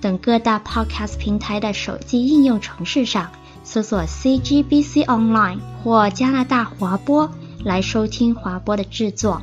[0.00, 3.30] 等各大 Podcast 平台的手机应用程式上
[3.64, 7.30] 搜索 CGBC Online 或加拿大华播
[7.64, 9.40] 来收听华播的制作。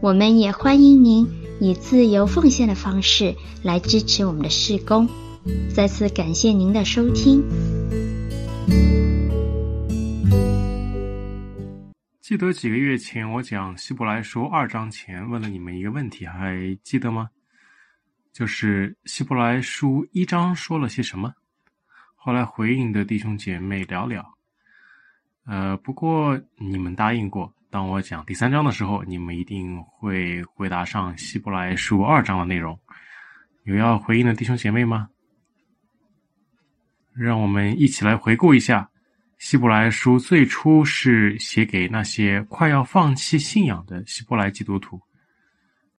[0.00, 1.44] 我们也欢迎您。
[1.60, 5.08] 以自由奉献的方式来支持我们的事工，
[5.72, 7.44] 再次感谢您的收听。
[12.20, 17.28] 记得几个月前我讲希伯来书二章前问了你们一个问题，还记得吗？
[18.34, 21.32] 就是希伯来书一章说了些什么？
[22.16, 24.24] 后来回应的弟兄姐妹寥寥。
[25.46, 27.54] 呃，不过你们答应过。
[27.70, 32.76] 当我讲第三章的时候，你们一定会回答上希伯来书二章的内容。
[33.62, 35.08] 有要回应的弟兄姐妹吗？
[37.12, 38.90] 让我们一起来回顾一下，
[39.38, 45.00] 希伯来书最初是写给那些快要放弃信仰的希伯来基督徒。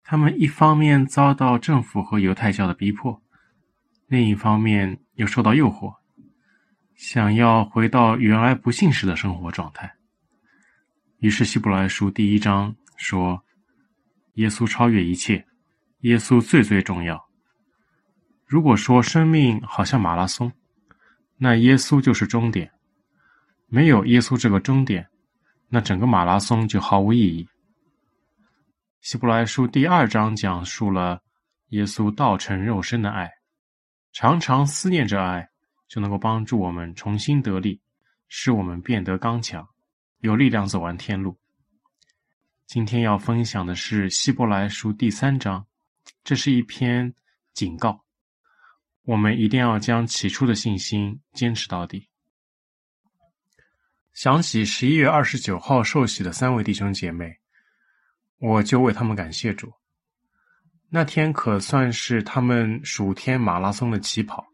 [0.07, 3.19] 他们一方面遭到政府和犹太教的逼迫，
[4.05, 5.95] 另一方面又受到诱惑，
[6.93, 9.91] 想要回到原来不信时的生活状态。
[11.17, 13.43] 于是，希伯来书第一章说
[14.35, 15.43] ：“耶稣超越一切，
[16.01, 17.27] 耶稣最最重要。
[18.45, 20.51] 如果说生命好像马拉松，
[21.35, 22.71] 那耶稣就是终点。
[23.65, 25.07] 没有耶稣这个终点，
[25.67, 27.49] 那整个马拉松就毫无意义。”
[29.05, 31.21] 希伯来书第二章讲述了
[31.67, 33.31] 耶稣道成肉身的爱，
[34.11, 35.47] 常常思念着爱，
[35.87, 37.79] 就能够帮助我们重新得力，
[38.27, 39.69] 使我们变得刚强。
[40.21, 41.37] 有力量走完天路。
[42.65, 45.67] 今天要分享的是希伯来书第三章，
[46.23, 47.13] 这是一篇
[47.53, 48.03] 警告，
[49.03, 52.09] 我们一定要将起初的信心坚持到底。
[54.13, 57.37] 想起十一月二十九号受洗的三位弟兄姐妹，
[58.39, 59.71] 我就为他们感谢主。
[60.89, 64.45] 那天可算是他们暑天马拉松的起跑。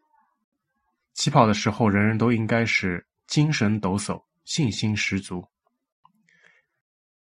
[1.13, 5.45] 起跑的时候，人人都应该是精神抖擞，信心十足。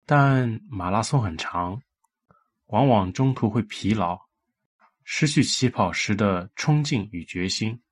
[0.07, 1.83] 但马拉松很长，
[2.67, 4.19] 往往中途会疲劳，
[5.05, 7.83] 失去起跑时的冲劲与决心，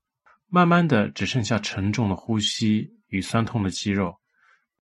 [0.47, 4.17] 慢慢的只剩下沉重的呼吸与酸痛的肌肉，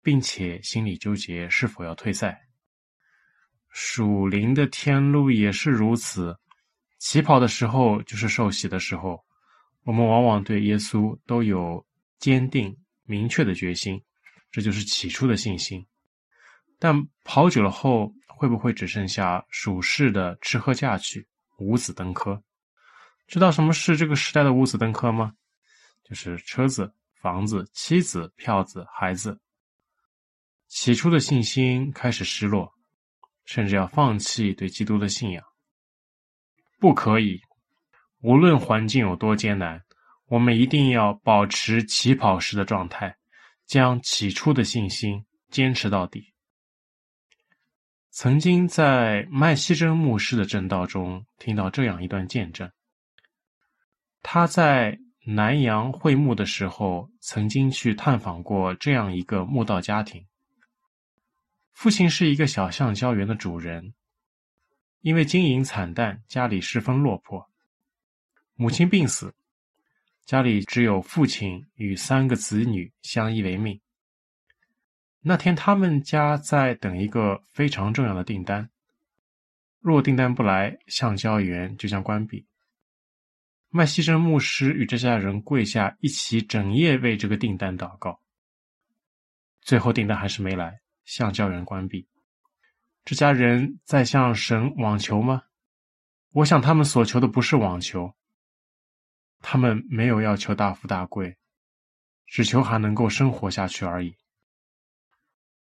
[0.02, 2.41] 并且心里纠结是否要退赛。
[3.72, 6.38] 属灵的天路也是如此，
[6.98, 9.18] 起跑的时候就是受洗的时候，
[9.84, 11.84] 我们往往对耶稣都有
[12.18, 14.00] 坚定明确的决心，
[14.50, 15.84] 这就是起初的信心。
[16.78, 16.94] 但
[17.24, 21.26] 跑久了后，会不会只剩下属世的吃喝嫁娶、
[21.58, 22.42] 五子登科？
[23.26, 25.32] 知道什么是这个时代的五子登科吗？
[26.04, 29.40] 就是车子、房子、妻子、票子、孩子。
[30.68, 32.70] 起初的信心开始失落，
[33.44, 35.42] 甚至要放弃对基督的信仰。
[36.78, 37.40] 不可以，
[38.20, 39.82] 无论环境有多艰难，
[40.26, 43.16] 我们一定要保持起跑时的状态，
[43.66, 46.32] 将起初的信心坚持到底。
[48.10, 52.70] 曾经在麦西真牧师的证道中听到这样一段见证。
[54.22, 60.26] 他在南洋会幕的时候，曾经去探访过这样一个牧道家庭。
[61.72, 63.94] 父亲是一个小橡胶园的主人，
[65.00, 67.50] 因为经营惨淡，家里十分落魄。
[68.54, 69.34] 母亲病死，
[70.24, 73.80] 家里只有父亲与三个子女相依为命。
[75.20, 78.68] 那天，他们家在等一个非常重要的订单。
[79.80, 82.46] 若订单不来，橡胶园就将关闭。
[83.70, 88.20] 麦西生牧师与这家人跪下，一起整夜为这个订单祷告。
[89.62, 92.08] 最后，订单还是没来，向教员关闭。
[93.04, 95.42] 这家人在向神网求吗？
[96.30, 98.14] 我想，他们所求的不是网球，
[99.40, 101.36] 他们没有要求大富大贵，
[102.26, 104.16] 只求还能够生活下去而已。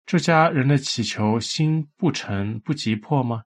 [0.05, 3.43] 这家人的祈求心不沉不急迫吗？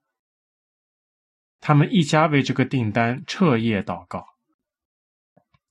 [1.60, 4.26] 他们一家为这个订单彻夜祷告。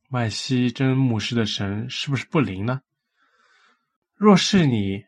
[0.09, 2.81] 麦西真牧师的神是不是不灵呢？
[4.15, 5.05] 若是你，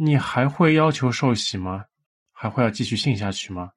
[0.00, 1.84] 你还会要求受洗吗？
[2.30, 3.72] 还会要继续信下去吗？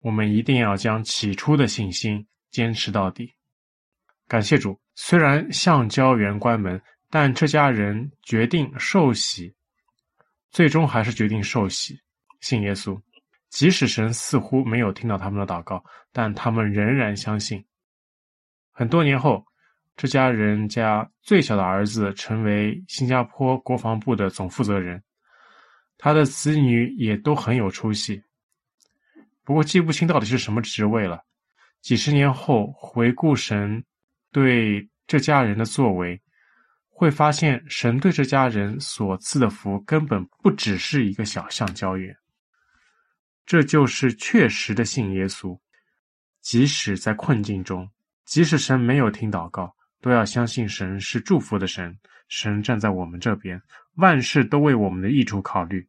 [0.00, 3.34] 我们一定要将起初的信心坚持到底，
[4.28, 6.78] 感谢主，虽然橡胶园关门，
[7.08, 9.54] 但这家人决定受洗，
[10.50, 11.98] 最终还是决定受洗，
[12.40, 13.00] 信耶稣。
[13.48, 15.82] 即使神似乎没有听到他们的祷告，
[16.12, 17.64] 但他们仍然相信。
[18.72, 19.42] 很多年后，
[19.96, 25.02] 这家人家最小的儿子成为新加坡国防部的总负责人，
[25.96, 28.22] 他的子女也都很有出息。
[29.42, 31.22] 不过记不清到底是什么职位了。
[31.80, 33.82] 几十年后回顾神
[34.32, 36.20] 对这家人的作为，
[36.88, 42.14] 会发现神对这家人所赐的福根本不只是一个小橡胶园。
[43.46, 45.56] 这就是确实的信耶稣，
[46.40, 47.88] 即使在困境中，
[48.24, 49.72] 即使神没有听祷告，
[50.06, 51.98] 都要相信神是祝福的神，
[52.28, 53.60] 神站在我们这边，
[53.96, 55.84] 万事都为我们的益处考虑。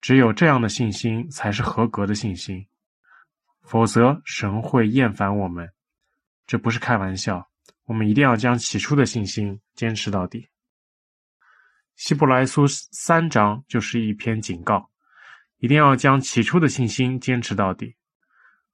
[0.00, 2.66] 只有这样的信心才是合格的信心，
[3.62, 5.70] 否则神会厌烦我们。
[6.48, 7.48] 这不是开玩笑，
[7.84, 10.48] 我们一定要将起初的信心坚持到底。
[11.94, 14.90] 希伯来书三章就是一篇警告。
[15.58, 17.94] 一定要将起初的信心坚持到底。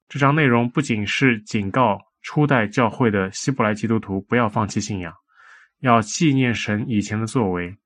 [0.09, 5.13] 这章内容不仅是警告初代教会的希伯来基督徒不要放弃信仰，
[5.79, 7.77] 要纪念神以前的作为，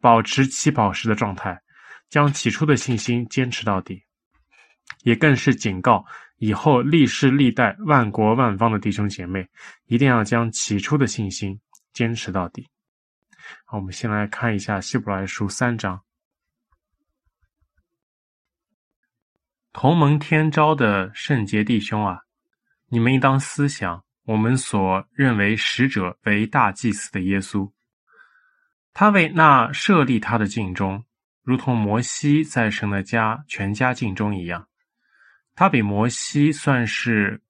[0.00, 1.60] 保持起跑时的状态，
[2.08, 4.02] 将起初的信心坚持到底。
[5.02, 6.04] 也更是警告
[6.38, 9.48] 以后历世历代万国万邦的弟兄姐妹，
[9.86, 11.58] 一定要将起初的信心
[11.92, 12.66] 坚持到底。
[13.64, 16.00] 好，我们先来看一下希伯来书三章。
[19.72, 22.18] 同盟天召的圣洁弟兄啊，
[22.90, 27.72] 你们应当思想我们所认为使者为大祭司的耶稣，
[28.92, 31.04] 他为那设立他的境中，
[31.42, 34.68] 如同摩西在神的家全家境中一样，
[35.54, 37.42] 他比摩西算是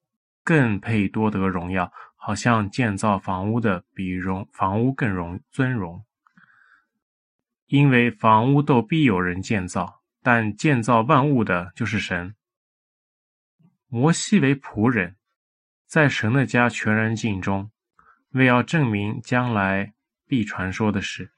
[0.44, 6.04] 更配多得荣耀，好像建造房屋的比荣房屋更荣尊荣，
[7.66, 10.02] 因为房屋都必有人建造。
[10.22, 12.34] 但建造万物的就是神。
[13.86, 15.16] 摩西为仆人，
[15.90, 17.68] 在神的家全然尽忠，
[18.28, 19.92] 为要证明将来
[20.24, 21.32] 必传说的事。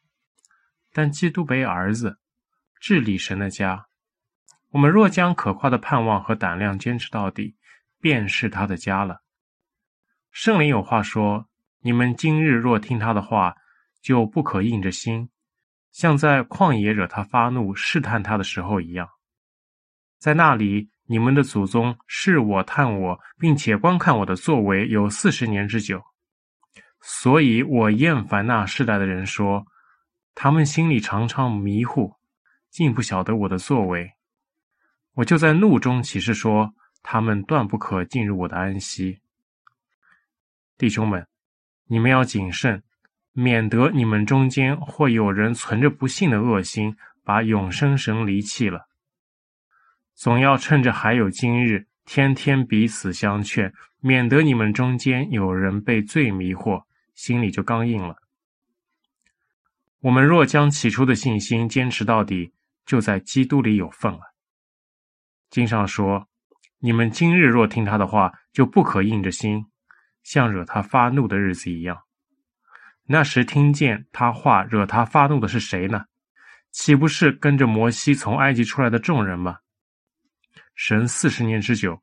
[0.93, 2.19] 但基督为儿子，
[2.79, 3.87] 治理神的家。
[4.69, 7.57] 我们若将可夸的盼望和胆量坚持到底，
[7.99, 9.23] 便是他的家了。
[10.31, 11.49] 圣灵有话说：
[11.81, 13.57] 你们今日若听他的话，
[14.03, 15.31] 就不可硬着心。
[15.93, 19.09] 像在旷野惹他发怒、试探他的时候一样，
[20.19, 26.03] 在那里，你们的祖宗试我、探我，并且观看我的作为，有四十年之久。
[27.03, 29.67] 所以我厌烦那世代的人说，
[30.35, 32.15] 他们心里常常迷糊，
[32.71, 34.13] 竟不晓得我的作为。
[35.17, 36.73] 我就在怒中起誓说，
[37.03, 39.21] 他们断不可进入我的安息。
[40.79, 41.27] 弟兄们，
[41.89, 42.83] 你们要谨慎。
[43.35, 48.89] 免得你们中间或有人存着不信的恶心，把永生神离弃了。
[50.15, 58.17] 总要趁着还有今日，天天彼此相劝，免得你们中间有人被罪迷惑，心里就刚硬了。
[60.01, 62.53] 我们若将起初的信心坚持到底，
[62.85, 64.21] 就在基督里有份了。
[65.49, 66.29] 经上说
[66.81, 69.67] ：“你们今日若听他的话，就不可硬着心，
[70.23, 72.03] 像惹他发怒的日子一样。”
[73.07, 76.05] 那时听见他话惹他发怒的是谁呢？
[76.71, 79.59] 岂不是跟着摩西从埃及出来的众人吗？
[80.75, 82.01] 神四十年之久，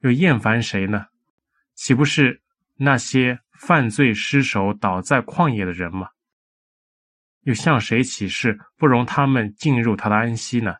[0.00, 1.06] 又厌烦谁呢？
[1.74, 2.42] 岂不是
[2.76, 6.08] 那些犯罪失手倒在旷野的人吗？
[7.42, 10.76] 又向谁起誓不容他们进入他的安息呢？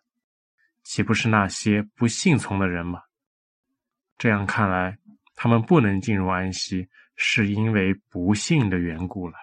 [0.84, 3.00] 岂不是那些不信从的人吗？
[4.18, 4.98] 这样看来，
[5.34, 9.36] 他们不能进入安息，是因为不信的缘故了。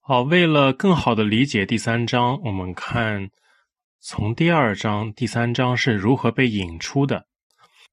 [0.00, 3.30] 好，为了更好的理解第三章，我们看
[4.04, 7.24] 从第二章，第三章是如何被引出的。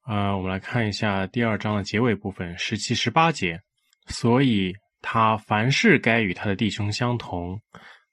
[0.07, 3.61] 呃，我们来看一下第二章的结尾部分，十七、十八节。
[4.07, 4.73] 所以
[5.03, 7.61] 他凡事该与他的弟兄相同，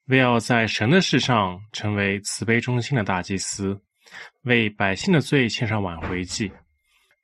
[0.09, 3.81] 为要在神的事上成为慈悲忠心的大祭司，
[4.43, 6.53] 为百姓的罪献上挽回祭。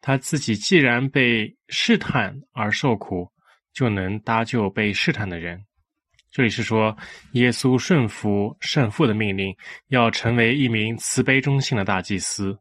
[0.01, 3.31] 他自己既然被试探而受苦，
[3.75, 5.63] 就能搭救被试探的人。
[6.33, 6.97] 这里是说，
[7.33, 9.55] 耶稣顺服圣父的命令，
[9.89, 12.59] 要成为一名慈悲忠信的大祭司。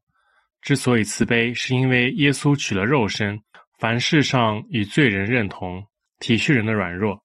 [0.61, 3.41] 之所以慈悲，是因为耶稣取了肉身，
[3.79, 5.81] 凡事上与罪人认同，
[6.19, 7.23] 体恤人的软弱，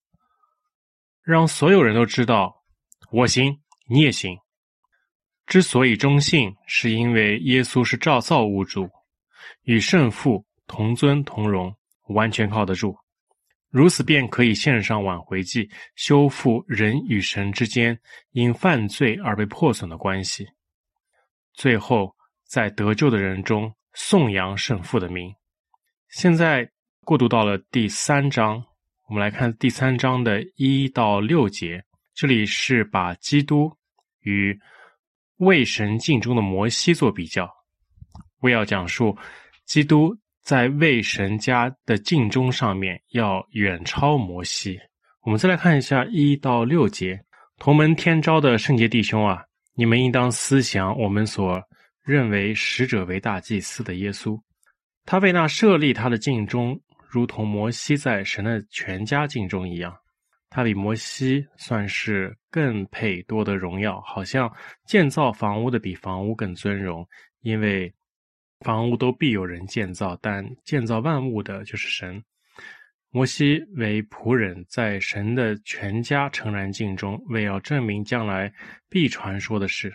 [1.25, 2.55] 让所有人都知道
[3.11, 4.39] 我行，你也行。
[5.47, 8.89] 之所以忠信，是因为耶稣是造造物主，
[9.65, 11.75] 与圣父同尊同荣，
[12.07, 12.97] 完全靠得住。
[13.77, 20.47] 如此便可以献上挽回祭，修复人与神之间因犯罪而被破损的关系。
[21.53, 22.17] 最后，
[22.47, 25.31] 在得救的人中颂扬圣父的名。
[26.09, 26.67] 现在
[27.03, 28.65] 过渡到了第三章，
[29.09, 31.85] 我们来看第三章的一到六节。
[32.15, 33.71] 这里是把基督
[34.21, 34.59] 与
[35.37, 37.47] 为神尽忠的摩西做比较，
[38.41, 39.15] 为要讲述
[39.67, 40.17] 基督。
[40.47, 44.79] 在为神家的尽忠上面要远超摩西。
[45.23, 47.21] 我们再来看一下一到六节，
[47.59, 49.43] 同门天召的圣洁弟兄啊，
[49.75, 51.61] 你们应当思想我们所
[52.05, 54.41] 认为使者为大祭司的耶稣，
[55.05, 59.93] 他为那设立他的尽忠，如同摩西在神的全家敬忠一样，
[60.49, 64.49] 他比摩西算是更配多得荣耀，好像
[64.87, 67.05] 建造房屋的比房屋更尊荣，
[67.41, 67.93] 因为。
[68.61, 72.23] 房屋都必有人建造，但建造万物的就是神。
[73.11, 78.53] 摩西为仆人，在神的全家诚然尽忠，为要证明将来
[78.89, 79.95] 必传说的事。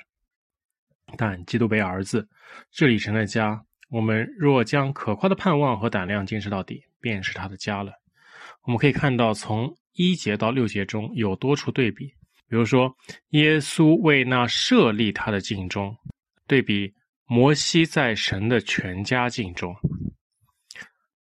[1.18, 2.28] 但基督为儿子，
[2.72, 3.64] 治理神的家。
[3.90, 7.92] 我们若将可夸的盼望和胆量坚持到底，便是他的家了。
[8.64, 12.06] 我们可以看到，从一节到六节中有多处对比，
[12.48, 12.96] 比如说，
[13.32, 15.96] 耶稣为那设立他的尽忠，
[16.48, 16.94] 对比。
[17.34, 19.74] 摩西在神的全家尽忠，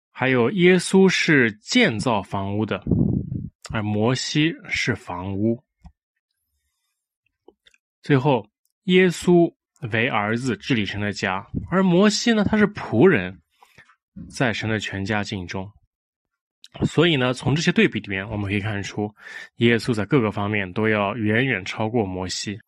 [0.10, 2.84] 还有耶稣是建造房屋的，
[3.72, 5.64] 而摩西是房屋。
[8.02, 8.50] 最后，
[8.86, 9.54] 耶稣
[9.92, 13.40] 为儿子治理神的家，而摩西呢，他是仆人，
[14.32, 15.72] 在神的全家尽忠。
[16.86, 19.14] 所以呢，从这些对比里面，我们可以看出，
[19.58, 22.60] 耶稣在各个方面都要远远超过摩西。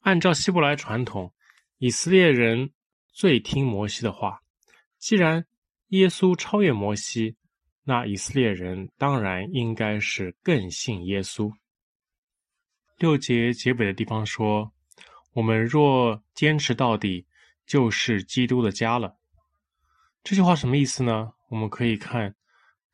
[0.00, 1.32] 按照希伯来传统，
[1.78, 2.68] 以色列人。
[3.20, 4.40] 最听摩西的话。
[4.98, 5.44] 既然
[5.88, 7.36] 耶稣超越摩西，
[7.84, 11.52] 那以色列人当然应该是更信耶稣。
[12.96, 14.72] 六节结尾的地方说
[15.36, 17.26] ：“我们若坚持到底，
[17.66, 19.18] 就是基督的家了。”
[20.24, 21.30] 这句话什么意思呢？
[21.50, 22.34] 我们可以看，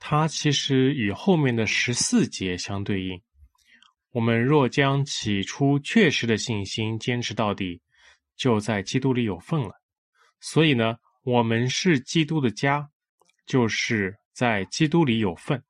[0.00, 3.22] 它其实与后面的十四节相对应。
[4.10, 7.80] 我们若将起初确实的信心坚持到底，
[8.36, 9.70] 就在基督里有份了。
[10.40, 12.88] 所以呢，我们是基督的家，
[13.46, 15.62] 就是在基督里有份。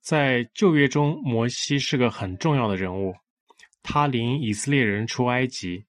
[0.00, 3.14] 在旧约中，摩西是个很重要的人物，
[3.82, 5.84] 他领以色列人出埃及，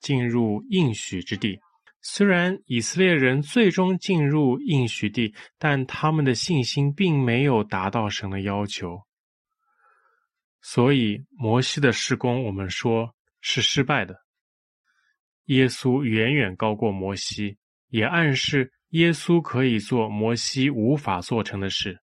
[0.00, 1.58] 进入应许之地。
[2.00, 9.02] 虽然以色列人最终进入应许地，但他们的信心并没有达到神的要求，
[10.62, 14.25] 所以摩西的施工，我们说是失败的。
[15.46, 17.56] 耶稣远远高过摩西，
[17.88, 22.00] 也暗示耶稣可以做摩西无法做成的事，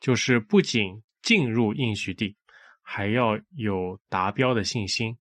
[0.00, 2.34] 就是不仅进入应许地，
[2.82, 5.18] 还要有达标的信心，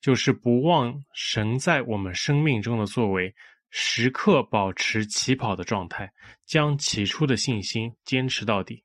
[0.00, 3.32] 就是不忘神在我们生命中的作为，
[3.70, 6.12] 时刻保持起跑的状态，
[6.44, 8.82] 将起初的信心坚持到底。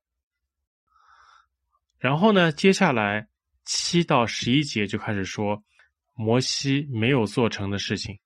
[1.98, 3.28] 然后呢，接下来
[3.66, 5.64] 七到十一节就开始说。
[6.22, 8.20] 摩西没有做成的事情，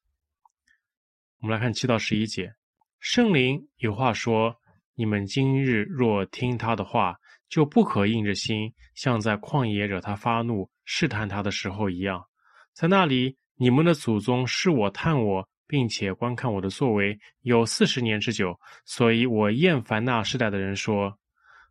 [1.42, 2.52] 我们来看七到十一节。
[3.00, 4.56] 圣灵有话说
[4.98, 7.16] ：“你们今日若听他的话，
[7.50, 12.26] 就不可硬着心，像在旷野惹他发怒、试探他的时候一样。
[12.74, 18.60] 在那里，你们的祖宗试我、探我，并且观看我的作为，有四十年之久。
[18.86, 21.16] 所以我厌烦那世代的人说，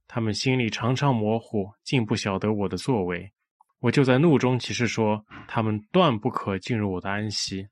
[0.07, 3.33] 他们心里常常模糊，竟不晓得我的作为。”
[3.83, 7.67] 我就在怒中起誓说，他们断不可进入我的安息。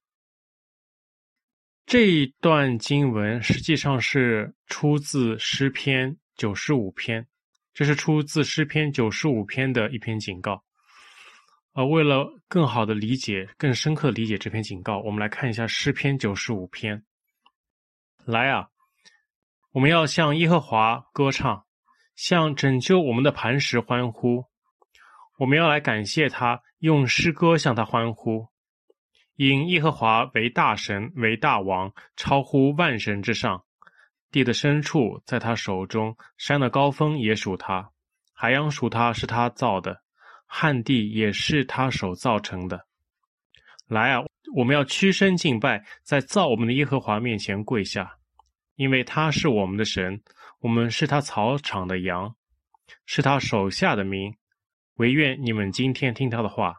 [1.86, 7.24] 这一段经文实际上是出自诗篇九十五篇，
[7.72, 10.64] 这是出自诗篇九十五篇的一篇警告。
[11.74, 17.04] 呃，为了更好的理解、更深刻的理解这篇警告，我们来看一下诗篇九十五篇。
[18.24, 18.68] 来啊，
[19.70, 21.64] 我们要向耶和华歌唱，
[22.16, 24.49] 向拯救我们的磐石欢呼。
[25.40, 28.46] 我们要来感谢他，用诗歌向他欢呼，
[29.36, 33.64] 因耶和华为大神，为大王，超乎万神之上。
[34.30, 37.90] 地的深处在他手中，山的高峰也属他，
[38.34, 40.02] 海洋属他，是他造的，
[40.44, 42.86] 旱地也是他手造成的。
[43.88, 44.22] 来啊，
[44.54, 48.18] 我们要屈身敬拜，在造我们的耶和华面前跪下，
[48.76, 50.22] 因为他是我们的神，
[50.58, 52.36] 我们是他草场的羊，
[53.06, 54.30] 是他手下的民。
[55.00, 56.74] 惟愿你们今天听他的话，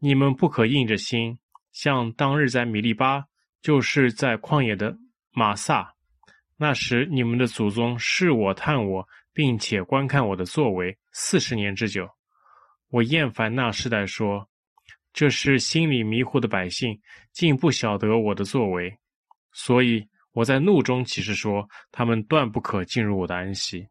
[0.00, 1.38] 你们不可硬着心，
[1.72, 3.24] 像当日在米利巴，
[3.62, 4.94] 就是在旷野的
[5.30, 5.94] 玛萨，
[6.58, 12.06] 那时你们的祖宗试我探我，并且观看我的作为四十年之久。
[12.90, 14.46] 我厌烦那世代说，
[15.14, 17.00] 这是心里迷糊的百姓，
[17.32, 18.94] 竟不晓得我的作为。
[19.52, 23.88] 所以我在怒中起誓说，他们断不可进入我的安息。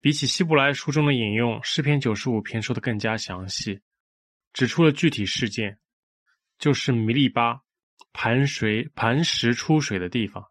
[0.00, 3.80] 比起希伯来书中的引用，诗篇九十五篇说的更加详细，
[4.52, 5.78] 指出了具体事件，
[6.58, 7.60] 就是米利巴。
[8.12, 10.44] 磐水磐石出水的地方。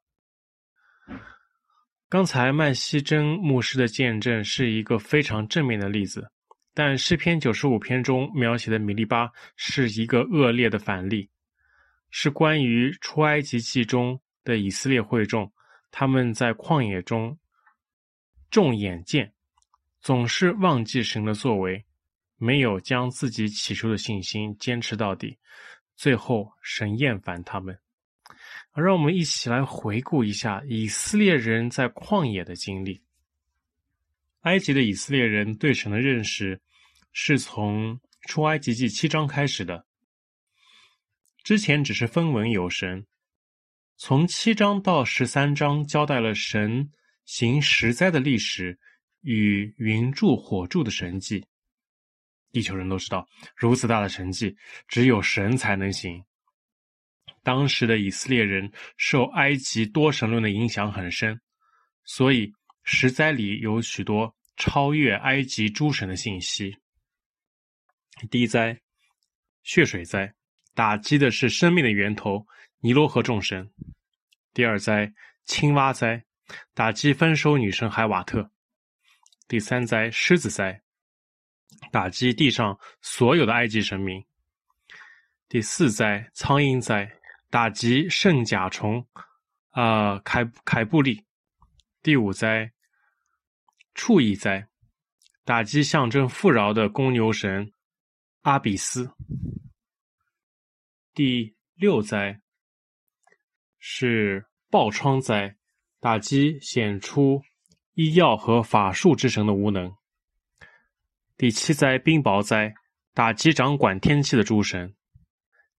[2.07, 6.31] 刚才麦西珍牧师的见证是一个非常正面的例子，
[6.73, 11.29] 但诗篇九十五篇中描写的米利巴是一个恶劣的反例，
[12.09, 15.51] 是关于出埃及记中的以色列会众，
[15.91, 17.37] 他们在旷野中
[18.49, 19.33] 重眼见，
[20.01, 21.85] 总是忘记神的作为，
[22.37, 25.37] 没有将自己起初的信心坚持到底。
[25.95, 27.77] 最后，神厌烦他们。
[28.73, 33.01] 让我们一起来回顾一下以色列人在旷野的经历。
[34.41, 36.61] 埃及的以色列人对神的认识
[37.11, 39.85] 是从出埃及记七章开始的，
[41.43, 43.05] 之前只是分文有神。
[43.97, 46.89] 从七章到十三章，交代了神
[47.25, 48.79] 行十灾的历史
[49.21, 51.45] 与云柱火柱的神迹。
[52.51, 54.55] 地球人都知道，如此大的神迹，
[54.88, 56.23] 只有神才能行。
[57.43, 61.39] 当时的以色列人受埃及多神论的影响很深，
[62.03, 62.51] 所以
[62.83, 66.75] 十灾里有许多超越埃及诸神的信息。
[68.29, 68.79] 第一灾，
[69.63, 70.33] 血水灾，
[70.73, 72.45] 打击的是生命的源头
[72.79, 73.71] 尼罗河众神。
[74.53, 75.13] 第二灾，
[75.45, 76.25] 青蛙灾，
[76.73, 78.51] 打击丰收女神海瓦特。
[79.49, 80.79] 第三灾，狮子灾。
[81.91, 84.23] 打击地上所有的埃及神明。
[85.47, 87.12] 第四灾，苍蝇灾，
[87.49, 89.03] 打击圣甲虫，
[89.71, 91.25] 啊、呃，凯凯布利。
[92.03, 92.71] 第五灾，
[93.95, 94.67] 畜疫灾，
[95.43, 97.73] 打击象征富饶的公牛神
[98.41, 99.12] 阿比斯。
[101.15, 102.39] 第六灾
[103.79, 105.57] 是爆疮灾，
[105.99, 107.41] 打击显出
[107.99, 109.93] 医药和法术之神的无能。
[111.35, 112.73] 第七灾冰雹灾，
[113.13, 114.88] 打击掌管天气的诸神；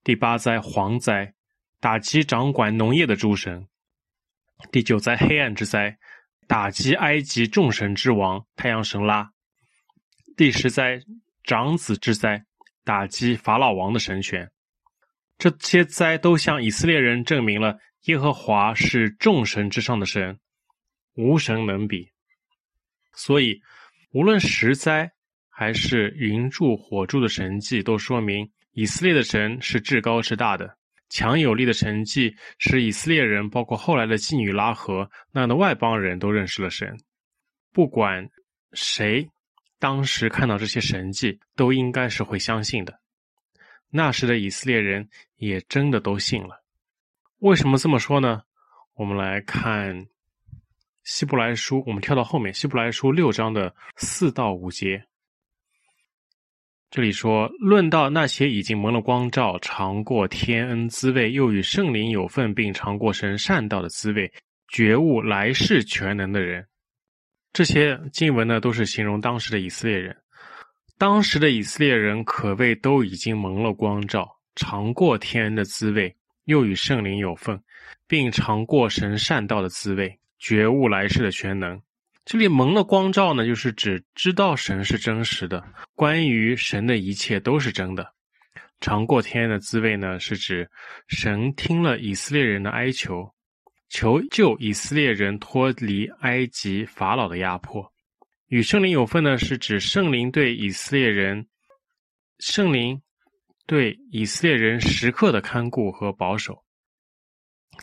[0.05, 1.33] 第八灾蝗灾，
[1.81, 3.63] 打击掌管农业的诸神；
[4.71, 5.97] 第九灾黑暗之灾，
[6.47, 9.31] 打击埃及众神之王太阳神拉；
[10.37, 11.01] 第十灾
[11.43, 12.45] 长子之灾，
[12.85, 14.51] 打击法老王的神权。
[15.39, 20.39] 这些灾都向以色列人证明了耶和华是众神之上的神，
[21.15, 22.11] 无神能比。
[23.13, 23.61] 所以，
[24.13, 25.11] 无论石灾，
[25.49, 30.77] 还是云柱火柱的神迹，都说明以色列的神是至高至大的。
[31.09, 36.97] 强有力的神迹使以色列人，包括后来的妓女拉合那样的外邦人都认识了神。
[37.73, 38.31] 不管
[38.73, 39.29] 谁
[39.81, 43.01] 当时看到这些神迹，都应该是会相信的。
[43.91, 46.65] 那时的以色列人也真的都信了。
[47.39, 48.43] 为什么这么说呢？
[48.95, 50.07] 我们来看
[51.05, 55.03] 希伯来书，我们跳到后面，希伯来书六章的四到五节。
[56.91, 64.33] 这里说，论到那些已经蒙了光照、尝过天恩滋味，又与圣灵有份，并尝过神善道的滋味，
[64.69, 66.67] 觉悟来世全能的人，
[67.53, 70.17] 这些经文呢，都是形容当时的以色列人。
[70.99, 77.63] 当时的以色列人可谓都已经蒙了光照，尝过天恩的滋味，又与圣灵有份，
[78.07, 81.81] 并尝过神善道的滋味，觉悟来世的全能。
[82.25, 85.63] 这里蒙的光照呢，就是指知道神是真实的，
[85.95, 88.15] 关于神的一切都是真的。
[88.81, 90.71] 尝过天的滋味呢，是指
[91.07, 93.35] 神听了以色列人的哀求，
[93.89, 97.93] 求救以色列人脱离埃及法老的压迫。
[98.49, 101.47] 与圣灵有份呢，是指圣灵对以色列人，
[102.39, 103.03] 圣灵
[103.67, 106.65] 对以色列人时刻的看顾和保守。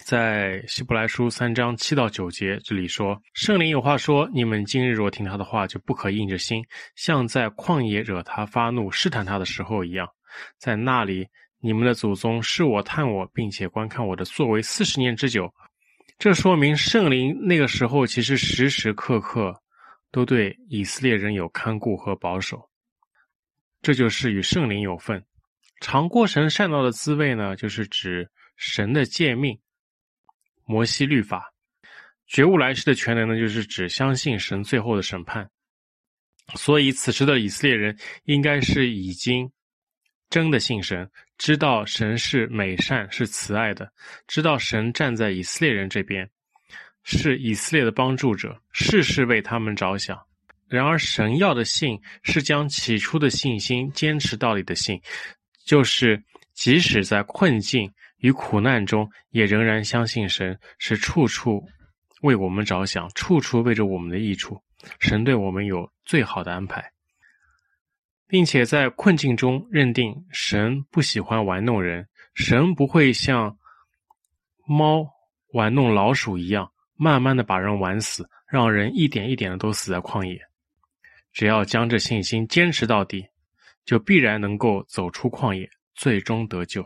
[0.03, 6.63] 在希伯来书三章七到九节，这里说：“圣灵有话说，你们今日若听他的话，就不可硬着心，
[6.95, 10.07] 像在旷野惹他发怒、试探他的时候一样。
[10.57, 11.27] 在那里，
[11.59, 15.51] 你们的祖宗试我、探我，并且观看我的作为四十年之久。
[16.19, 19.53] 这说明圣灵那个时候其实时时刻刻
[20.11, 22.69] 都对以色列人有看顾和保守。
[23.81, 25.23] 这就是与圣灵有份。
[25.79, 29.57] 尝过神善道的滋味呢，就是指神的诫命。”
[30.67, 31.51] 摩西律法，
[32.27, 35.49] 觉悟来世的全能呢，就是指相信神最后的审判。
[36.55, 39.51] 所以，此时的以色列人应该是已经
[40.29, 43.91] 真的信神，知道神是美善、是慈爱的，
[44.27, 46.29] 知道神站在以色列人这边，
[47.03, 50.17] 是以色列的帮助者，事事为他们着想。
[50.67, 55.01] 然而，神要的信是将起初的信心坚持到底的信，
[55.65, 56.21] 就是
[56.53, 61.63] 即使在困境与苦难中，也仍然相信神是处处
[62.21, 64.61] 为我们着想，处处为着我们的益处。
[64.99, 66.91] 神对我们有最好的安排。
[68.27, 73.57] 并且在困境中认定神不喜欢玩弄人，神不会像
[74.67, 75.07] 猫
[75.53, 80.37] 玩弄老鼠一样，慢慢的把人玩死，让人一点一点的都死在旷野。
[81.31, 83.25] 只要将这信心坚持到底，
[83.85, 86.85] 就必然能够走出旷野，最终得救。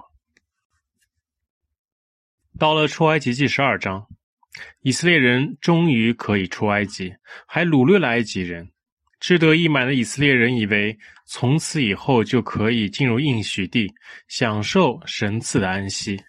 [2.59, 4.05] 到了出埃及记十二章，
[4.81, 7.13] 以色列人终于可以出埃及，
[7.47, 8.69] 还掳掠了埃及人。
[9.19, 13.91] 志得意满的以色列人以为，从此以后就可以进入应许地，
[14.27, 16.19] 享受神赐的安息。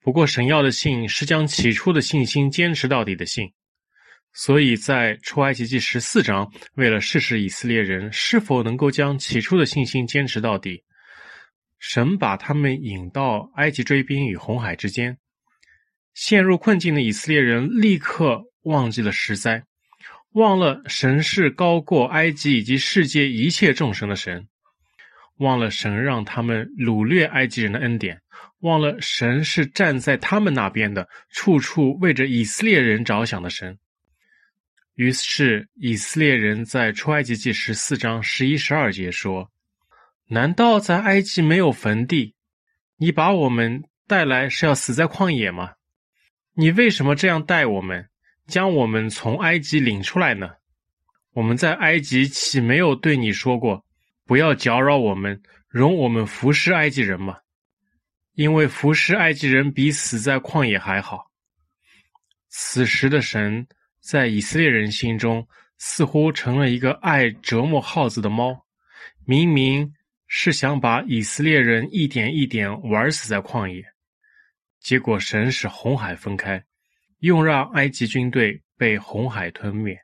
[0.00, 3.52] 不过，神要的信是将起初的信心坚持到底的信，
[4.32, 10.82] 所以在出埃及记十四章，为了试试以色列人是否能够将起初的信心坚持到底，
[11.80, 15.18] 神把他们引到埃及追兵与红海之间。
[16.14, 19.64] 陷入困境的以色列人立刻忘记了十灾。
[20.32, 24.46] 忘了神是高过埃及以及世界一切众神的神，
[25.38, 28.20] 忘了神让他们掳掠埃及人的恩典，
[28.60, 33.76] 忘了神是站在他们那边的，处处为着以色列人着想的神。
[34.94, 39.50] 于是以色列人在出埃及记十四章十一、十二节说
[40.30, 42.34] ：“难道在埃及没有坟地？
[42.96, 45.72] 你把我们带来是要死在旷野吗？
[46.54, 48.08] 你为什么这样待我们？”
[48.50, 50.50] 将我们从埃及领出来呢？
[51.34, 53.84] 我们在埃及岂没有对你说过，
[54.26, 57.38] 不要搅扰我们，容我们服侍埃及人吗？
[58.34, 61.30] 因为服侍埃及人比死在旷野还好。
[62.48, 63.68] 此时的神
[64.00, 65.46] 在以色列人心中
[65.78, 68.66] 似乎成了一个爱折磨耗子的猫，
[69.24, 69.94] 明明
[70.32, 73.84] 是想把以色列人一点一点玩死在旷野，
[74.78, 76.64] 结果神使红海分开。
[77.18, 80.00] 又让埃及军队被红海吞灭。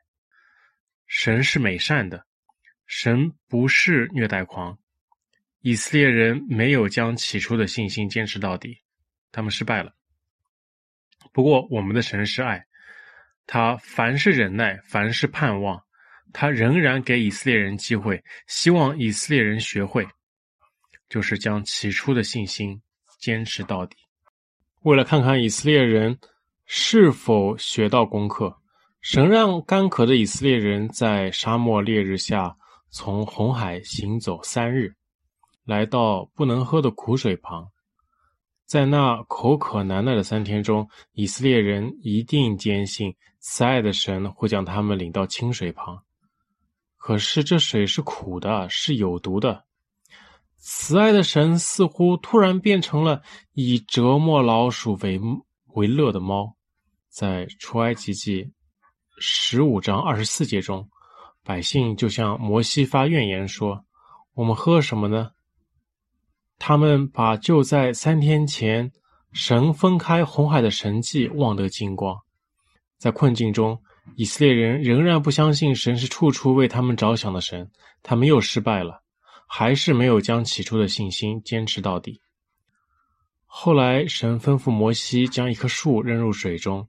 [1.07, 2.27] 神是美善的，
[2.85, 4.77] 神不是虐待狂。
[5.61, 8.77] 以色列人没有将起初的信心坚持到底，
[9.31, 9.95] 他们失败了。
[11.31, 12.67] 不过，我们的神是爱，
[13.47, 15.81] 他凡事忍耐，凡事盼望，
[16.33, 20.07] 他仍然给以色列人机会，希望以色列人学会，
[21.09, 22.81] 就是将起初的信心
[23.19, 23.95] 坚持到底。
[24.81, 26.17] 为了看看以色列人。
[26.69, 28.57] 是否学到功课？
[28.99, 32.57] 神让干渴的以色列人在沙漠烈日下，
[32.89, 34.93] 从红海行走三日，
[35.63, 37.71] 来到不能喝的苦水旁。
[38.65, 46.03] 在那口渴难耐的三天中，以色列人一定坚信慈爱的神会将他们领到清水旁。
[46.97, 49.63] 可是这水是苦的，是有毒的。
[50.69, 53.21] 慈爱的神似乎突然变成了
[53.53, 55.17] 以折磨老鼠为
[55.67, 56.57] 为乐的猫。
[57.07, 58.51] 在出埃及记
[59.17, 60.89] 十五章二十四节中，
[61.41, 63.85] 百姓就向摩西发怨言说
[64.35, 65.31] ：“我们喝什么呢？”
[66.59, 68.91] 他们把就在三天前
[69.31, 72.19] 神分开红海的神迹忘得精光。
[72.97, 73.81] 在困境中，
[74.17, 77.71] 以色列人仍然不相信神是处处为他们着想的神，
[78.03, 79.01] 他们又失败了，
[79.47, 82.21] 还是没有将起初的信心坚持到底。
[83.45, 86.87] 后来，神吩咐摩西将一棵树扔入水中。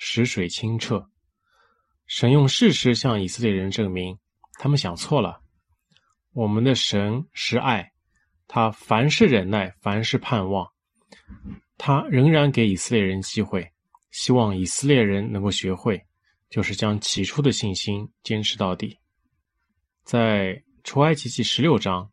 [0.00, 1.10] 使水清澈，
[2.06, 4.16] 神用事实向以色列人证明，
[4.52, 5.42] 他们想错了。
[6.32, 7.90] 我们的神是爱，
[8.46, 10.68] 他凡事忍耐，凡事盼望，
[11.76, 13.72] 他仍然给以色列人机会，
[14.12, 16.00] 希望以色列人能够学会，
[16.48, 18.96] 就是将起初的信心坚持到底。
[20.04, 22.10] 在出埃及记十六章，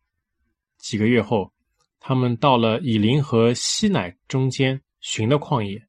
[0.78, 1.54] 几个月后，
[2.02, 5.82] 他们到了以琳和西乃中间寻的旷野，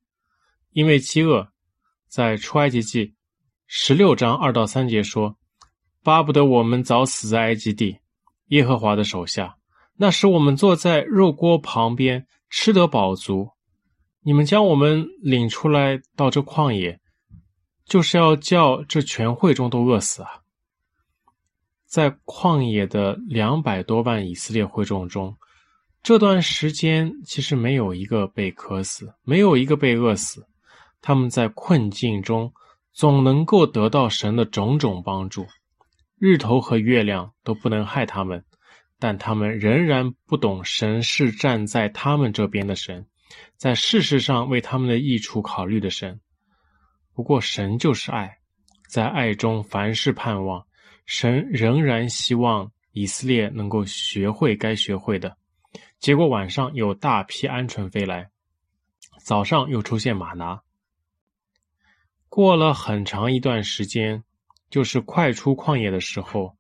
[0.70, 1.48] 因为饥饿。
[2.06, 3.12] 在出埃及记
[3.66, 5.36] 十六章二到三节说
[6.04, 7.98] ：“巴不得我们早死在埃及地，
[8.50, 9.56] 耶和华的手下。
[9.96, 13.50] 那时我们坐在肉锅旁边，吃得饱足。
[14.22, 17.00] 你们将我们领出来到这旷野，
[17.84, 20.28] 就是要叫这全会众都饿死啊！”
[21.86, 25.36] 在旷野的两百多万以色列会众中，
[26.02, 30.46] 这段时间其实没有一个被渴死，没有一个被饿死。
[31.00, 32.52] 他们在困境中
[32.92, 35.46] 总能够得到神的种种帮助，
[36.18, 38.44] 日头和月亮都不能害他们，
[38.98, 43.06] 但他们仍然不懂神是站在他们这边的神，
[43.56, 46.20] 在事实上为他们的益处考虑的神。
[47.14, 48.38] 不过，神就是爱，
[48.88, 50.66] 在爱中凡事盼望。
[51.06, 55.36] 神仍然希望以色列能够学会该学会的。
[55.98, 58.28] 结果晚上有大批鹌鹑飞来，
[59.22, 60.60] 早上又出现马拿。
[62.28, 64.22] 过了很长一段时间，
[64.68, 66.54] 就是快出旷野的时候。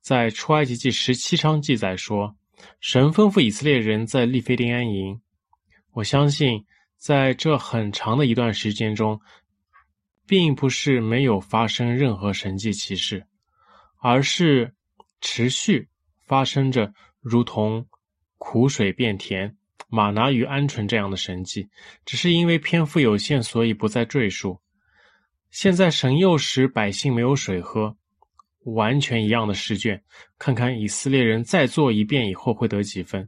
[0.00, 2.34] 在出埃及记十七章记载说，
[2.80, 5.20] 神吩咐以色列人在利非丁安营。
[5.92, 6.64] 我相信，
[6.96, 9.20] 在这很长的一段时间中，
[10.26, 13.26] 并不是没有发生任何神迹奇事，
[14.00, 14.74] 而是
[15.20, 15.88] 持续
[16.26, 17.86] 发生着如同
[18.38, 19.56] 苦水变甜、
[19.88, 21.68] 马拿与鹌鹑这样的神迹。
[22.04, 24.60] 只是因为篇幅有限，所以不再赘述。
[25.50, 27.96] 现在神又使百姓没有水喝。
[28.64, 30.04] 完全一样的试卷，
[30.38, 33.26] 看看以色列人再做一遍以后会得几分。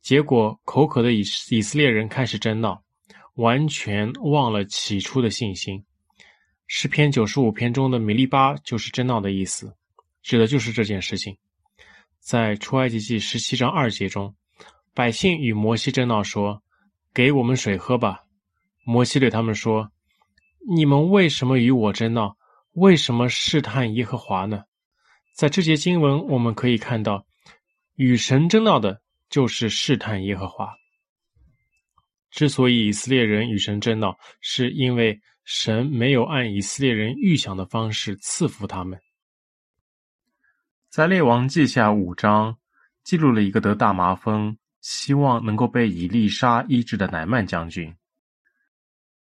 [0.00, 2.82] 结果口渴的以以色列人开始争闹，
[3.34, 5.84] 完全忘了起初的信心。
[6.66, 9.76] 诗篇九十五篇中的米利巴就是争闹的意思，
[10.24, 11.36] 指的就是这件事情。
[12.18, 14.34] 在出埃及记十七章二节中，
[14.94, 16.62] 百姓与摩西争闹说
[17.14, 18.22] ：“给我们水喝吧。”
[18.84, 19.92] 摩西对他们说
[20.74, 22.36] ：“你们为什么与我争闹？”
[22.72, 24.64] 为什么试探耶和华呢？
[25.36, 27.24] 在这节经文，我们可以看到，
[27.94, 30.74] 与神争闹的就是试探耶和华。
[32.32, 38.98] 之所以以色列人与神争闹，是因为神没有按以色列人预想的方式赐福他们。
[40.94, 42.56] 在列王记下五章，
[43.02, 47.96] 记录了一个得大麻风，希望能够被以利沙医治的乃曼将军。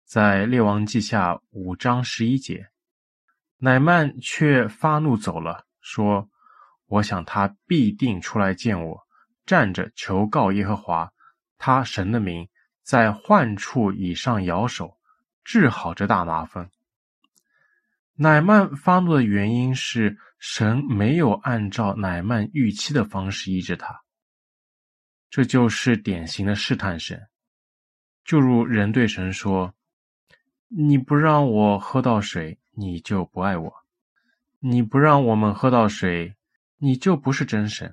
[0.03, 2.71] 在列王记下五章十一节。
[3.59, 6.27] 乃曼却发怒走了，说
[6.89, 9.01] ：“我想他必定出来见我，
[9.45, 11.11] 站着求告耶和华，
[11.59, 12.49] 他神的名，
[12.81, 14.97] 在患处以上摇手，
[15.43, 16.67] 治好这大麻风。”
[18.17, 24.01] 乃曼发怒的原因是神没有按照乃曼预期的方式医治他，
[25.29, 27.27] 这就是典型的试探神，
[28.25, 29.75] 就如人对神说
[30.67, 33.73] ：“你不让我喝到水。”你就不爱我，
[34.59, 36.37] 你不让我们喝到水，
[36.77, 37.89] 你就不是真神；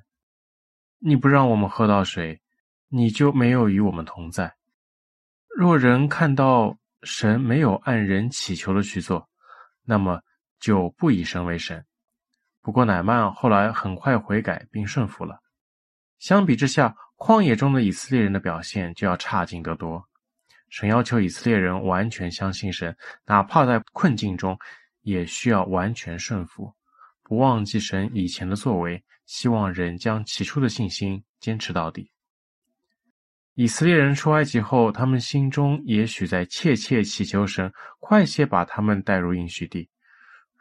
[1.01, 2.41] 你不让我们喝到水，
[2.87, 4.55] 你就没有与我们同在。
[5.49, 9.29] 若人看到神没有按人祈求的去做，
[9.83, 10.23] 那么
[10.61, 11.85] 就不以神为神。
[12.67, 15.41] 不过乃曼后来很快悔改并顺服了。
[16.19, 20.05] 相比之下，旷野中的以色列人的表现就要差劲得多。
[20.69, 24.59] 神要求以色列人完全相信神，哪怕在困境中，
[25.03, 26.75] 也需要完全顺服，
[27.23, 29.05] 不忘记神以前的作为。
[29.27, 32.11] 希望人将起初的信心坚持到底。
[33.55, 39.89] 以色列人出埃及后，他们心中也许在切切祈求神快些把他们带入应许地。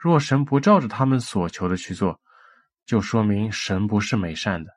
[0.06, 2.22] 若神不照着他们所求的去做，
[2.86, 4.72] 就说明神不是美善的。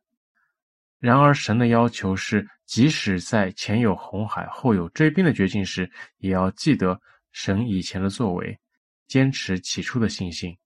[0.98, 6.98] 然而，神的要求是，即使在前有红海、后有追兵的绝境时，也要记得
[7.30, 8.58] 神以前的作为，
[9.06, 10.56] 坚持起初的信心。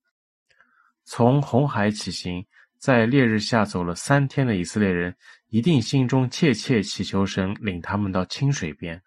[1.02, 2.46] 从红海起行，
[2.78, 5.16] 在烈日下走了三天的以色列人，
[5.48, 9.02] 一定心中切切祈求神领他们到清水边。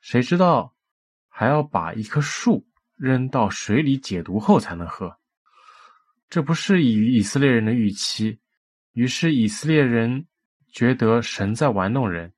[0.00, 0.74] 谁知道
[1.28, 5.16] 还要把一棵树扔到水里解毒后才能喝？
[6.28, 8.38] 这不是以以色列人的预期。
[8.92, 10.26] 于是以色列人。
[10.74, 12.32] 觉得神在玩弄人。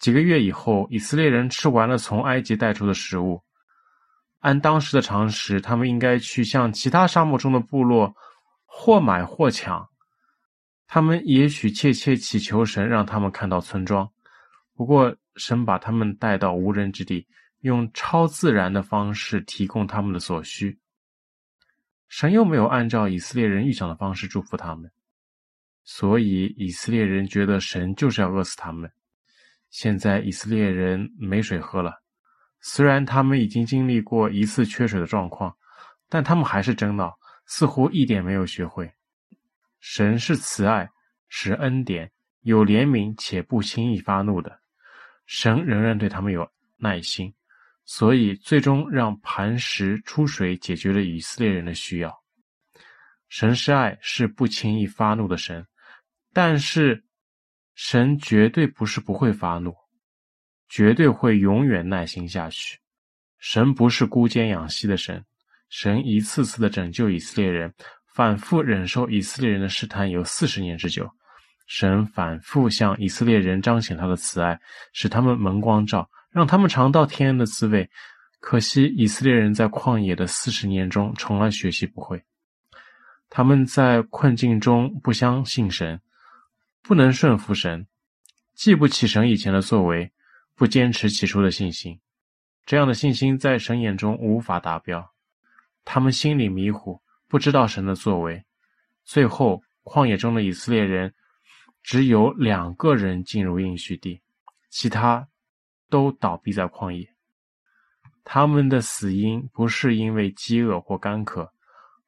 [0.00, 3.40] 几个月以后，以色列人吃完了从埃及带出的食物。
[4.40, 8.12] 按当时的常识，他们应该去向其他沙漠中的部落
[8.66, 9.88] 或买或抢。
[10.88, 14.10] 他们也许切切祈求神让他们看到村庄。
[14.74, 17.24] 不过，神把他们带到无人之地，
[17.60, 20.78] 用超自然的方式提供他们的所需。
[22.08, 24.90] 神又没有按照以色列人预想的方式祝福他们。
[25.84, 28.90] 所以以色列人觉得神就是要饿死他们。
[29.70, 32.02] 现在以色列人没水喝了，
[32.60, 35.56] 虽然他们已经经历过一次缺水的状况，
[36.08, 38.90] 但他们还是争闹，似乎一点没有学会。
[39.80, 40.90] 神是慈爱，
[41.28, 44.60] 是恩典，有怜悯且不轻易发怒的。
[45.24, 47.32] 神仍然对他们有耐心，
[47.90, 52.14] 所以最终让磐石出水，解决了以色列人的需要。
[53.30, 55.66] 神是爱，是不轻易发怒的神。
[56.34, 57.02] 但是，
[57.74, 59.74] 神绝对不是不会发怒，
[60.68, 62.78] 绝对会永远耐心下去。
[63.38, 65.24] 神不是孤奸养息的神，
[65.70, 67.72] 神一次次的拯救以色列人，
[68.14, 71.10] 反复忍受以色列人的试探有四十年之久，
[71.66, 74.60] 神反复向以色列人彰显他的慈爱，
[74.92, 77.88] 使他们蒙光照，让他们尝到天恩的滋味。
[78.40, 82.22] 可惜以色列人在旷野的四十年中，从来学习不会。
[83.28, 86.00] 他们在困境中不相信神，
[86.82, 87.86] 不能顺服神，
[88.54, 90.12] 记不起神以前的作为，
[90.54, 91.98] 不坚持起初的信心。
[92.64, 95.12] 这样的信心在神眼中无法达标。
[95.84, 98.44] 他们心里迷糊，不知道神的作为。
[99.04, 101.12] 最后，旷野中的以色列人
[101.82, 104.22] 只有两个人进入应许地，
[104.70, 105.26] 其他
[105.88, 107.08] 都倒闭在旷野。
[108.24, 111.50] 他们的死因不是因为饥饿或干渴，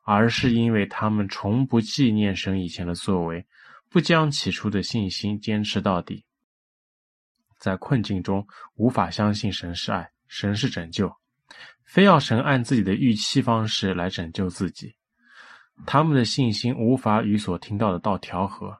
[0.04, 3.46] 而是因为他们从不纪念神以前的作为，
[3.88, 6.24] 不将起初的信心坚持到底。
[7.58, 11.14] 在困境中，无法相信神是爱，神是拯救，
[11.84, 14.94] 非要神按自己的预期方式来拯救自己。
[15.86, 18.78] 他们的信心无法与所听到的道调和，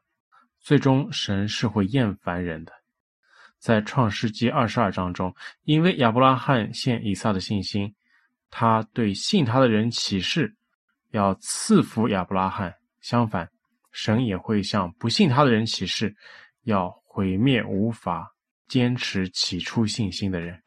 [0.61, 2.73] 最终神是会厌烦人的。
[3.61, 5.33] 在创世纪二十二章中，
[5.65, 7.95] 因为亚伯拉罕献以撒的信心，
[8.51, 10.57] 他对信他的人起誓，
[11.11, 12.75] 要赐福亚伯拉罕。
[13.03, 13.49] 相反，
[13.93, 16.17] 神也会向不信他的人起誓，
[16.63, 18.35] 要毁灭无法
[18.67, 20.63] 坚持起初信心的人。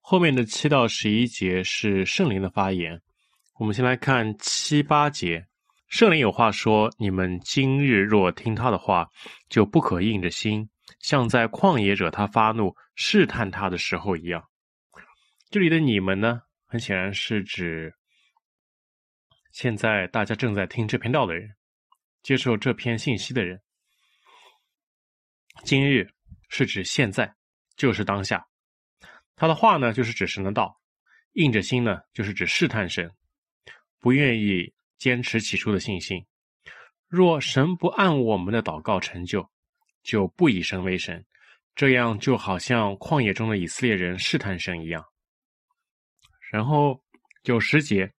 [0.00, 3.00] 后面的七到十一节是圣灵的发言。
[3.54, 5.44] 我们先来看七八节。
[5.92, 9.10] 圣灵有话说：“你们今日若听他的话，
[9.50, 14.42] 就不可硬着心，像在旷野惹他发怒、试探他的时候一样。”
[15.52, 17.92] 这里的“你们”呢，很显然是指
[19.52, 21.54] 现在大家正在听这篇道的人，
[22.22, 23.60] 接受这篇信息的人。
[25.62, 26.08] 今日
[26.48, 27.36] 是指现在，
[27.76, 28.46] 就是当下。
[29.36, 30.68] 他的话呢，就是指神的道；
[31.32, 33.12] 硬着心呢，就是指试探神，
[34.00, 34.72] 不愿意。
[35.02, 36.24] 坚持起初的信心。
[37.08, 39.50] 若神不按我们的祷告成就，
[40.04, 41.26] 就不以神为神。
[41.74, 45.04] 这样就好像旷野中的以色列人试探神一样。
[46.52, 47.02] 然后
[47.42, 48.12] 九十节，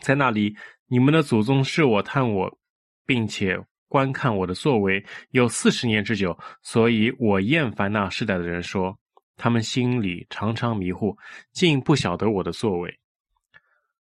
[0.00, 2.58] 在那里，你们的祖宗试我探我，
[3.04, 8.96] 并且观看我的作为，有四十年之久，所以我厌烦那世代的人说，
[9.34, 11.18] 他们心里常常迷糊，
[11.50, 12.99] 竟不晓得我的作为。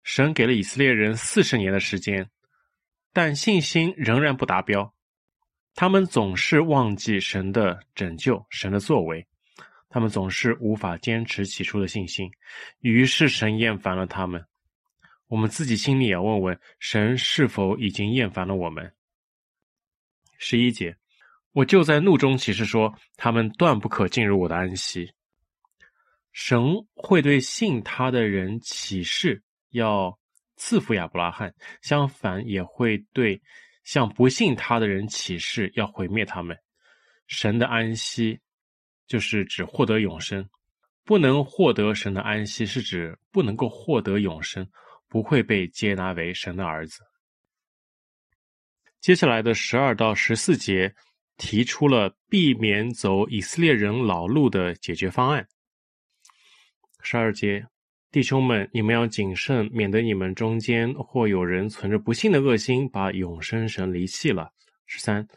[0.03, 2.29] 神给了以色列人四十年的时间，
[3.13, 4.93] 但信心仍然不达标。
[5.75, 9.25] 他们总是忘记神的拯救、神的作为，
[9.89, 12.29] 他们总是无法坚持起初的信心。
[12.79, 14.45] 于是神厌烦了他们。
[15.27, 18.93] 我们自己心里也问问：神是否已经厌烦了我们？
[20.37, 20.95] 十一节，
[21.53, 25.13] 我就在怒中起誓说：他们断不可进入我的安息。
[26.33, 26.61] 神
[26.93, 29.41] 会对信他的人起誓。
[29.73, 30.17] 要
[30.55, 33.39] 赐福亚伯拉罕，相反也会对
[33.83, 36.57] 向不信他的人起誓，要毁灭他们。
[37.27, 38.39] 神的安息
[39.07, 40.47] 就是指获得永生，
[41.03, 44.67] 不能获得神的安息是指不能够获得永生，
[45.07, 47.01] 不会被接纳为神的儿子。
[49.01, 50.93] 接下来的十二到十四节
[51.35, 55.47] 提出了避免走以色列人老路的解决方案。
[57.01, 57.67] 十二节。
[58.13, 64.51] 弟兄们，你们要谨慎，免得你们中间或有人存着不信的恶心，把永生神离弃了。
[64.85, 65.27] 十三，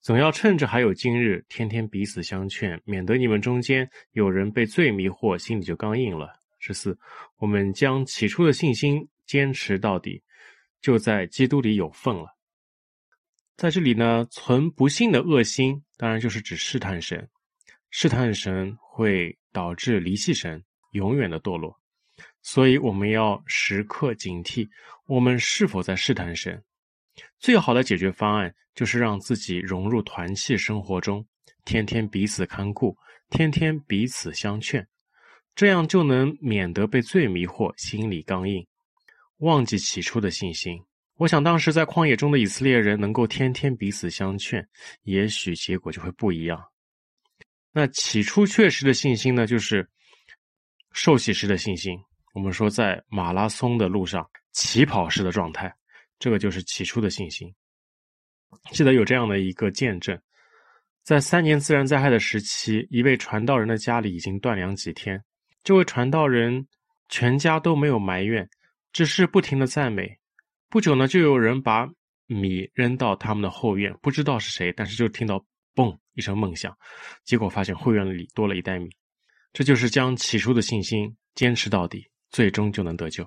[0.00, 6.32] 总要趁着还有今日，天天彼此相劝，免得你们中间有人被罪迷惑，心里就刚硬了。
[6.58, 6.98] 十四，
[7.36, 10.22] 我们将起初的信心坚持到底，
[10.80, 12.34] 就在基督里有份了。
[13.58, 17.28] 在这里呢，存不信的恶心，当然就是指试探神，
[17.90, 21.81] 试探神会导致离弃神，永远的堕落。
[22.42, 24.68] 所以我们要时刻警惕，
[25.06, 26.62] 我们是否在试探神。
[27.38, 31.24] 最好的解决方案就是让自己融入团契生活中，
[31.64, 32.96] 天天彼此看顾，
[33.30, 34.86] 天天彼此相劝，
[35.54, 38.66] 这样就能免得被罪迷惑，心里刚硬，
[39.38, 40.82] 忘记起初的信心。
[41.16, 44.66] 我想当时在旷野中的以色列人能够天天彼此相劝，
[45.02, 46.60] 也许结果就会不一样。
[47.70, 49.88] 那起初确实的信心呢，就是
[50.92, 51.96] 受洗时的信心。
[52.32, 55.72] 我们说，在马拉松的路上，起跑式的状态，
[56.18, 57.54] 这个就是起初的信心。
[58.70, 60.18] 记得有这样的一个见证，
[61.02, 65.22] 在三年自然灾害的时期，一位传道人的家里已经断粮几天。
[65.62, 66.66] 这位传道人
[67.08, 68.48] 全家都没有埋怨，
[68.92, 70.18] 只是不停的赞美。
[70.70, 71.86] 不久呢，就有人把
[72.26, 75.44] 米扔到他们的后院，不知道是谁，但是就听到
[75.76, 76.74] “嘣”一声闷响，
[77.24, 78.88] 结果发现后院里多了一袋米。
[79.52, 82.08] 这就是将起初的信心坚持到底。
[82.32, 83.24] 最终就能得救。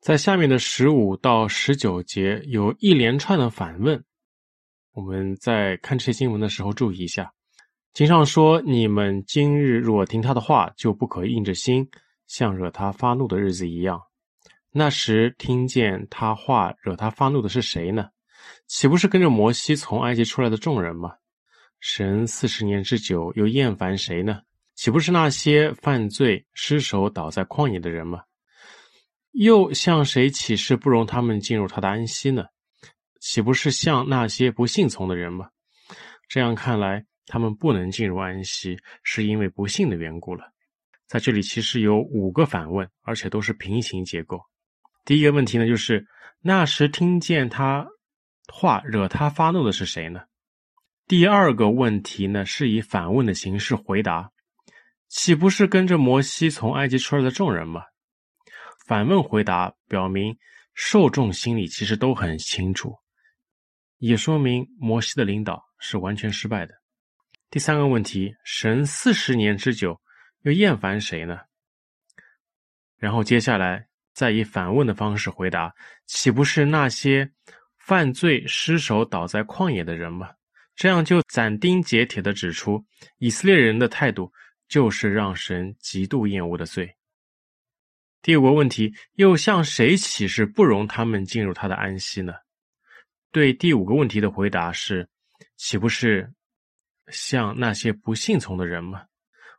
[0.00, 4.04] 在下面的十五到十九节有一连串的反问，
[4.92, 7.32] 我们在看这些经文的时候注意一下。
[7.92, 11.88] 经上说：“你们今日若听他的话，就不可硬着心，
[12.26, 14.00] 像惹他发怒的日子一样。
[14.70, 18.08] 那时听见他话惹他发怒的是谁呢？
[18.66, 21.12] 岂不是跟着摩西从埃及出来的众人吗？
[21.80, 24.40] 神四十年之久又厌烦谁呢？
[24.82, 28.24] 岂不是那些犯罪失手倒在旷野的人吗？”
[29.30, 32.46] 又向谁起誓不容他们进入他的安息呢？
[33.20, 35.50] 岂不是向那些不信从的人吗？
[36.26, 40.50] 这样看来，他们不能进入安息，是因为不信的缘故了。
[41.06, 44.40] 在这里其实有五个反问，而且都是平行结构。
[45.04, 46.04] 第一个问题呢，就是
[46.40, 47.86] 那时听见他
[48.52, 50.22] 话惹他发怒的是谁呢？
[51.06, 54.31] 第二个问题呢，是以反问的形式回答，
[55.12, 57.82] 岂不是跟着摩西从埃及出来的众人吗？
[58.86, 60.34] 反问回答表明
[60.72, 62.96] 受众心里其实都很清楚，
[63.98, 66.72] 也说明摩西的领导是完全失败的。
[67.50, 70.00] 第三个问题，神四十年之久
[70.44, 71.38] 又厌烦谁呢？
[72.96, 75.74] 然后接下来再以反问的方式回答，
[76.06, 77.30] 岂不是那些
[77.76, 80.30] 犯罪失手倒在旷野的人吗？
[80.74, 82.82] 这样就斩钉截铁地指出
[83.18, 84.32] 以色列人的态度
[84.72, 86.96] 就是让神极度厌恶的罪。
[88.22, 92.32] 第五个问题，又向谁起誓不容他们进入他的安息呢？
[93.30, 95.06] 对第五个问题的回答是：
[95.58, 96.32] 岂不是
[97.08, 99.04] 向那些不信从的人吗？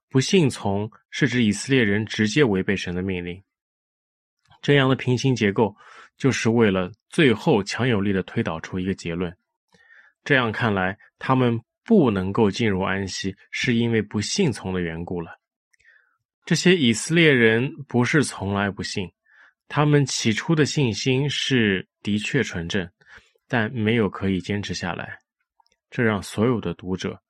[0.09, 3.39] 不信从是指以色列人直接违背神的命令。
[4.63, 5.75] 这样的平行结构，
[6.17, 9.31] 就是为了最后强有力的推导出一个结论。
[10.23, 15.39] 这样看来，他们不能够进入安息，是因为不信从的缘故了。
[16.45, 19.09] 这些以色列人不是从来不信，
[19.67, 22.89] 他们起初的信心是的确纯正，
[23.47, 25.19] 但没有可以坚持下来。
[25.89, 27.21] 这让所有的读者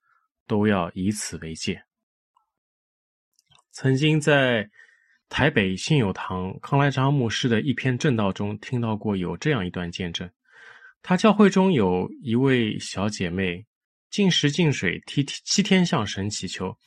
[0.48, 1.84] 都要以此为戒。
[3.72, 4.70] 曾经在
[5.30, 10.30] 台北信友堂康来章牧师的一篇正道中听到过有这样一段见证，
[11.02, 13.66] 他教会中有一位小姐妹。
[14.14, 16.78] 禁食禁水，七七天向神祈求，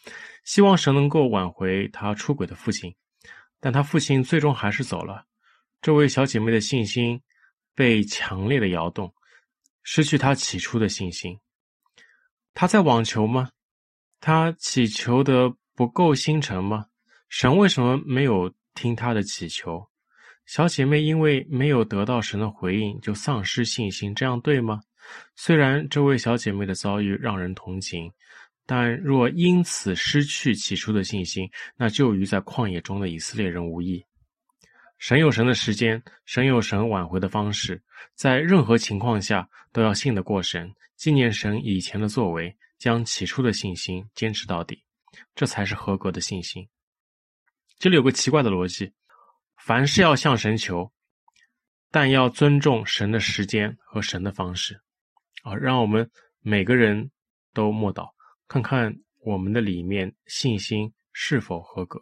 [0.44, 2.94] 希望神能够挽回他出轨的父亲，
[3.58, 5.26] 但他父亲最终还是走了。
[5.82, 7.20] 这位小姐妹的信心
[7.74, 9.12] 被强烈的摇动，
[9.82, 11.36] 失去她起初的信心。
[12.54, 13.50] 她在网球吗？
[14.20, 16.86] 她祈求的不够心诚吗？
[17.28, 19.84] 神为什么没有听她的祈求？
[20.46, 24.80] 小姐妹因为没有得到神的回应，就丧失信心，这样对吗？
[25.34, 28.12] 虽然这位小姐妹的遭遇让人同情，
[28.64, 34.04] 但若因此失去起初的信心，那就与在旷野中的以色列人无异。
[34.98, 37.82] 神有神的时间，神有神挽回的方式，
[38.14, 44.82] 在任何情况下都要信得过神，纪念神以前的作为，将起初的信心坚持到底，
[45.34, 46.66] 这才是合格的信心。
[47.78, 48.94] 这里有个奇怪的逻辑：
[49.58, 50.90] 凡事要向神求，
[51.90, 54.80] 但要尊重神的时间和神的方式。
[55.46, 57.12] 啊，让我们每个人
[57.54, 58.08] 都默祷，
[58.48, 62.00] 看看我们的里面信心是否合格。